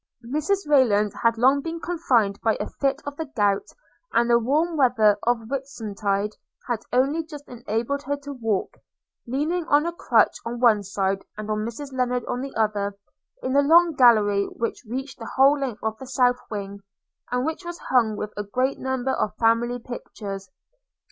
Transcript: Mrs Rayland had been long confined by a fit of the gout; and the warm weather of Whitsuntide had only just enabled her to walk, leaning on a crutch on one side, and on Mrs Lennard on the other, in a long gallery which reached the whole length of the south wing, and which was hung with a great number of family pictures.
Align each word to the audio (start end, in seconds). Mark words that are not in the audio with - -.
Mrs 0.25 0.67
Rayland 0.67 1.13
had 1.21 1.35
been 1.35 1.41
long 1.43 1.79
confined 1.79 2.41
by 2.41 2.57
a 2.59 2.67
fit 2.67 3.03
of 3.05 3.17
the 3.17 3.25
gout; 3.35 3.67
and 4.11 4.27
the 4.27 4.39
warm 4.39 4.75
weather 4.75 5.15
of 5.27 5.47
Whitsuntide 5.47 6.31
had 6.67 6.79
only 6.91 7.23
just 7.23 7.47
enabled 7.47 8.01
her 8.05 8.17
to 8.23 8.33
walk, 8.33 8.77
leaning 9.27 9.63
on 9.67 9.85
a 9.85 9.91
crutch 9.93 10.37
on 10.43 10.59
one 10.59 10.81
side, 10.81 11.23
and 11.37 11.51
on 11.51 11.59
Mrs 11.67 11.93
Lennard 11.93 12.25
on 12.25 12.41
the 12.41 12.55
other, 12.55 12.97
in 13.43 13.55
a 13.55 13.61
long 13.61 13.93
gallery 13.93 14.45
which 14.47 14.83
reached 14.89 15.19
the 15.19 15.31
whole 15.35 15.59
length 15.59 15.83
of 15.83 15.99
the 15.99 16.07
south 16.07 16.39
wing, 16.49 16.79
and 17.31 17.45
which 17.45 17.63
was 17.63 17.77
hung 17.91 18.15
with 18.15 18.33
a 18.35 18.43
great 18.43 18.79
number 18.79 19.11
of 19.11 19.35
family 19.35 19.77
pictures. 19.77 20.49